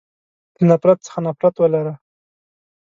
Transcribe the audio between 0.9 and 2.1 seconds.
څخه نفرت ولری.